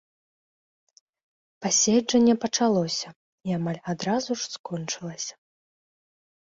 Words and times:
Паседжанне 1.65 2.35
пачалося, 2.47 3.09
і 3.51 3.57
амаль 3.59 3.81
адразу 3.95 4.31
ж 4.43 4.51
скончылася. 4.57 5.35